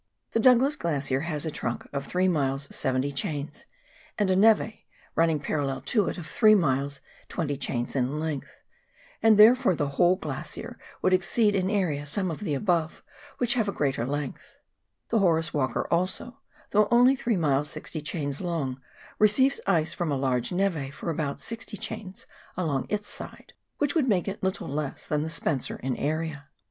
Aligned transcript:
The 0.31 0.39
Douglas 0.39 0.75
Glacier 0.75 1.19
has 1.19 1.45
a 1.45 1.51
trunk 1.51 1.87
of 1.93 2.07
3 2.07 2.27
miles 2.27 2.75
70 2.75 3.11
chains, 3.11 3.67
and 4.17 4.31
a 4.31 4.35
neve, 4.35 4.73
running 5.13 5.39
parallel 5.39 5.81
to 5.81 6.07
it, 6.07 6.17
of 6.17 6.25
3 6.25 6.55
miles 6.55 7.01
20 7.29 7.55
chains 7.57 7.95
in 7.95 8.19
length, 8.19 8.63
and 9.21 9.37
therefore 9.37 9.75
the 9.75 9.89
whole 9.89 10.15
glacier 10.15 10.79
would 11.03 11.13
exceed 11.13 11.53
in 11.53 11.69
area 11.69 12.07
some 12.07 12.31
of 12.31 12.39
the 12.39 12.55
above 12.55 13.03
which 13.37 13.53
have 13.53 13.69
a 13.69 13.71
greater 13.71 14.03
length; 14.03 14.57
the 15.09 15.19
Horace 15.19 15.53
Walker 15.53 15.85
also, 15.93 16.39
though 16.71 16.87
only 16.89 17.15
3 17.15 17.37
miles 17.37 17.69
60 17.69 18.01
chains 18.01 18.41
long, 18.41 18.81
receives 19.19 19.61
ice 19.67 19.93
from 19.93 20.11
a 20.11 20.17
large 20.17 20.51
neve 20.51 20.95
for 20.95 21.11
about 21.11 21.39
60 21.39 21.77
chains 21.77 22.25
along 22.57 22.87
its 22.89 23.07
side, 23.07 23.53
which 23.77 23.93
would 23.93 24.09
make 24.09 24.27
it 24.27 24.41
little 24.41 24.67
less 24.67 25.07
than 25.07 25.21
the 25.21 25.29
Spencer 25.29 25.75
in 25.75 25.95
area. 25.95 26.47